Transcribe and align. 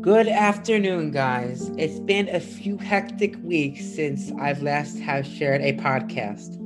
Good 0.00 0.28
afternoon, 0.28 1.10
guys. 1.10 1.72
It's 1.76 1.98
been 1.98 2.28
a 2.28 2.38
few 2.38 2.76
hectic 2.76 3.34
weeks 3.42 3.84
since 3.84 4.30
I've 4.38 4.62
last 4.62 5.00
have 5.00 5.26
shared 5.26 5.60
a 5.60 5.72
podcast. 5.72 6.56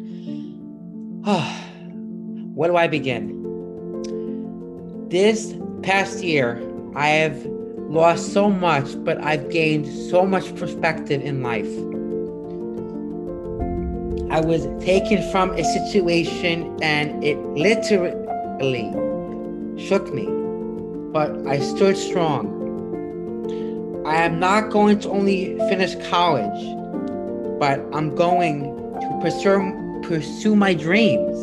Where 2.55 2.69
do 2.69 2.77
I 2.77 2.89
begin? 2.89 3.41
This 5.09 5.55
past 5.83 6.23
year, 6.23 6.63
I 6.95 7.09
have 7.09 7.47
lost 7.89 8.35
so 8.35 8.51
much, 8.51 9.03
but 9.03 9.19
I've 9.25 9.49
gained 9.51 9.87
so 10.11 10.27
much 10.27 10.55
perspective 10.57 11.23
in 11.23 11.43
life. 11.43 11.73
I 14.31 14.41
was 14.41 14.67
taken 14.85 15.23
from 15.31 15.53
a 15.53 15.65
situation 15.65 16.77
and 16.83 17.25
it 17.25 17.39
literally 17.39 18.93
shook 19.83 20.13
me, 20.13 20.27
but 21.13 21.47
I 21.47 21.61
stood 21.61 21.97
strong. 21.97 22.62
I 24.05 24.17
am 24.17 24.41
not 24.41 24.71
going 24.71 24.99
to 25.01 25.11
only 25.11 25.57
finish 25.69 25.95
college, 26.09 26.61
but 27.61 27.79
I'm 27.95 28.17
going 28.17 28.65
to 29.01 29.19
pursue, 29.23 30.01
pursue 30.03 30.57
my 30.57 30.75
dreams 30.75 31.39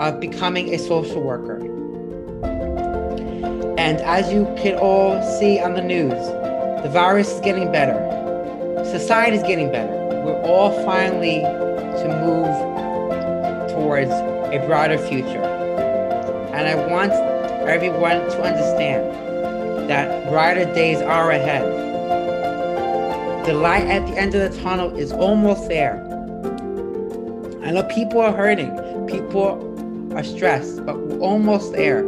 of 0.00 0.18
becoming 0.18 0.72
a 0.72 0.78
social 0.78 1.22
worker. 1.22 1.58
And 3.76 4.00
as 4.00 4.32
you 4.32 4.46
can 4.56 4.78
all 4.78 5.22
see 5.38 5.60
on 5.60 5.74
the 5.74 5.82
news, 5.82 6.18
the 6.82 6.88
virus 6.90 7.30
is 7.32 7.40
getting 7.40 7.70
better. 7.70 8.00
Society 8.86 9.36
is 9.36 9.42
getting 9.42 9.70
better. 9.70 9.92
We're 10.24 10.40
all 10.44 10.70
finally 10.86 11.40
to 11.40 12.08
move 12.24 13.70
towards 13.72 14.10
a 14.10 14.64
broader 14.66 14.96
future. 14.96 15.44
And 16.54 16.66
I 16.66 16.76
want 16.86 17.12
everyone 17.68 18.20
to 18.20 18.42
understand 18.42 19.31
that 19.92 20.26
brighter 20.30 20.64
days 20.72 21.02
are 21.02 21.30
ahead. 21.32 21.66
The 23.44 23.52
light 23.52 23.86
at 23.88 24.06
the 24.06 24.16
end 24.18 24.34
of 24.34 24.50
the 24.50 24.62
tunnel 24.62 24.96
is 24.96 25.12
almost 25.12 25.68
there. 25.68 25.96
I 27.62 27.70
know 27.72 27.82
people 27.82 28.22
are 28.22 28.32
hurting, 28.32 28.74
people 29.06 29.60
are 30.16 30.24
stressed, 30.24 30.86
but 30.86 30.98
we're 30.98 31.20
almost 31.20 31.72
there. 31.72 31.98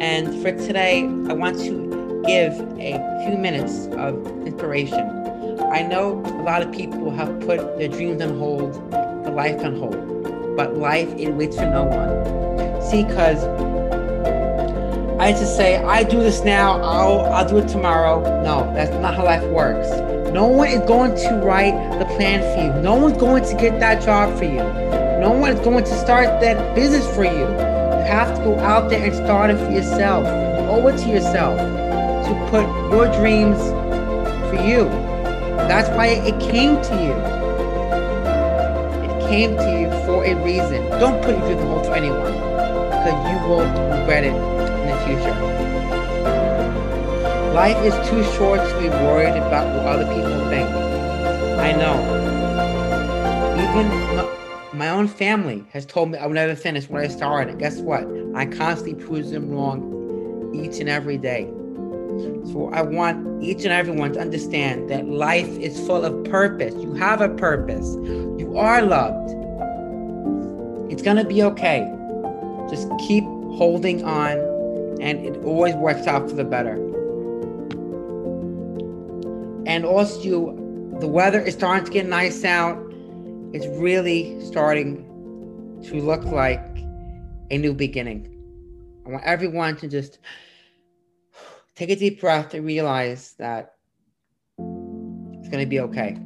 And 0.00 0.42
for 0.42 0.52
today, 0.52 1.02
I 1.02 1.34
want 1.34 1.58
to 1.58 2.22
give 2.26 2.54
a 2.78 3.26
few 3.26 3.36
minutes 3.36 3.88
of 3.98 4.26
inspiration. 4.46 5.10
I 5.70 5.82
know 5.82 6.22
a 6.24 6.42
lot 6.42 6.62
of 6.62 6.72
people 6.72 7.10
have 7.10 7.38
put 7.40 7.76
their 7.76 7.88
dreams 7.88 8.22
on 8.22 8.38
hold, 8.38 8.72
their 8.92 9.34
life 9.34 9.62
on 9.62 9.76
hold, 9.76 10.56
but 10.56 10.78
life 10.78 11.12
it 11.18 11.32
waits 11.32 11.56
for 11.56 11.66
no 11.66 11.84
one. 11.84 12.80
See, 12.80 13.04
because 13.04 13.44
I 15.20 15.32
just 15.32 15.54
say, 15.54 15.76
I 15.76 16.02
do 16.02 16.18
this 16.22 16.44
now, 16.44 16.80
I'll, 16.80 17.26
I'll 17.26 17.46
do 17.46 17.58
it 17.58 17.68
tomorrow. 17.68 18.22
No, 18.42 18.72
that's 18.72 18.90
not 19.02 19.14
how 19.14 19.24
life 19.26 19.44
works. 19.50 19.90
No 20.32 20.46
one 20.46 20.68
is 20.68 20.80
going 20.88 21.14
to 21.14 21.42
write 21.44 21.74
the 21.98 22.06
plan 22.06 22.40
for 22.40 22.64
you. 22.64 22.82
No 22.82 22.94
one's 22.94 23.18
going 23.18 23.44
to 23.44 23.54
get 23.54 23.78
that 23.80 24.02
job 24.02 24.38
for 24.38 24.44
you. 24.44 24.64
No 25.20 25.36
one 25.38 25.52
is 25.52 25.60
going 25.60 25.84
to 25.84 25.98
start 25.98 26.40
that 26.40 26.74
business 26.74 27.04
for 27.14 27.24
you. 27.24 27.32
You 27.32 28.06
have 28.08 28.34
to 28.38 28.44
go 28.44 28.58
out 28.60 28.88
there 28.88 29.04
and 29.04 29.14
start 29.14 29.50
it 29.50 29.58
for 29.58 29.70
yourself. 29.70 30.24
You 30.24 30.66
owe 30.70 30.88
it 30.88 30.96
to 31.00 31.08
yourself 31.10 31.58
to 31.58 32.48
put 32.48 32.64
your 32.90 33.04
dreams 33.20 33.58
for 34.48 34.64
you. 34.66 34.84
That's 35.68 35.90
why 35.90 36.06
it 36.06 36.40
came 36.40 36.80
to 36.80 36.94
you. 36.94 37.12
It 39.04 39.28
came 39.28 39.54
to 39.54 39.80
you 39.80 39.90
for 40.06 40.24
a 40.24 40.34
reason. 40.42 40.88
Don't 40.98 41.22
put 41.22 41.36
your 41.36 41.46
dreams 41.46 41.60
on 41.60 41.66
hold 41.66 41.84
for 41.84 41.92
anyone 41.92 42.32
because 42.32 43.30
you 43.30 43.48
will 43.48 43.66
regret 44.00 44.24
it 44.24 44.59
future. 45.06 45.34
Life 47.54 47.76
is 47.84 47.94
too 48.08 48.22
short 48.36 48.60
to 48.60 48.78
be 48.78 48.88
worried 48.88 49.36
about 49.36 49.66
what 49.76 49.86
other 49.86 50.06
people 50.06 50.48
think. 50.48 50.68
I 51.58 51.72
know. 51.72 51.96
Even 53.58 54.78
my 54.78 54.88
own 54.88 55.08
family 55.08 55.64
has 55.72 55.84
told 55.84 56.10
me 56.10 56.18
I 56.18 56.26
will 56.26 56.34
never 56.34 56.54
finish 56.54 56.88
what 56.88 57.02
I 57.02 57.08
started. 57.08 57.58
Guess 57.58 57.80
what? 57.80 58.06
I 58.34 58.46
constantly 58.46 58.94
prove 58.94 59.30
them 59.30 59.50
wrong 59.50 60.52
each 60.54 60.80
and 60.80 60.88
every 60.88 61.18
day. 61.18 61.44
So 62.52 62.70
I 62.72 62.82
want 62.82 63.42
each 63.42 63.64
and 63.64 63.72
everyone 63.72 64.12
to 64.14 64.20
understand 64.20 64.88
that 64.90 65.06
life 65.06 65.48
is 65.58 65.78
full 65.86 66.04
of 66.04 66.24
purpose. 66.24 66.74
You 66.74 66.94
have 66.94 67.20
a 67.20 67.28
purpose. 67.28 67.94
You 68.38 68.54
are 68.56 68.82
loved. 68.82 69.30
It's 70.90 71.02
going 71.02 71.18
to 71.18 71.24
be 71.24 71.42
okay. 71.42 71.80
Just 72.68 72.88
keep 73.06 73.24
holding 73.24 74.04
on 74.04 74.38
and 75.00 75.24
it 75.24 75.42
always 75.44 75.74
works 75.74 76.06
out 76.06 76.28
for 76.28 76.36
the 76.36 76.44
better. 76.44 76.74
And 79.66 79.84
also, 79.84 80.54
the 81.00 81.08
weather 81.08 81.40
is 81.40 81.54
starting 81.54 81.86
to 81.86 81.90
get 81.90 82.06
nice 82.06 82.44
out. 82.44 82.76
It's 83.52 83.66
really 83.78 84.40
starting 84.44 85.06
to 85.84 86.00
look 86.00 86.24
like 86.24 86.60
a 87.50 87.58
new 87.58 87.72
beginning. 87.72 88.26
I 89.06 89.10
want 89.10 89.24
everyone 89.24 89.76
to 89.78 89.88
just 89.88 90.18
take 91.74 91.90
a 91.90 91.96
deep 91.96 92.20
breath 92.20 92.52
and 92.52 92.64
realize 92.66 93.34
that 93.38 93.76
it's 94.58 95.48
going 95.48 95.64
to 95.64 95.66
be 95.66 95.80
okay. 95.80 96.16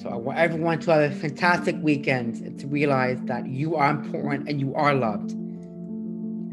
So 0.00 0.08
I 0.08 0.16
want 0.16 0.38
everyone 0.38 0.80
to 0.80 0.92
have 0.92 1.12
a 1.12 1.14
fantastic 1.14 1.76
weekend 1.80 2.36
and 2.36 2.58
to 2.60 2.66
realize 2.66 3.20
that 3.24 3.46
you 3.46 3.76
are 3.76 3.90
important 3.90 4.48
and 4.48 4.60
you 4.60 4.74
are 4.74 4.94
loved 4.94 5.34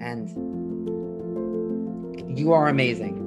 and 0.02 0.30
you 2.38 2.52
are 2.54 2.68
amazing. 2.68 3.21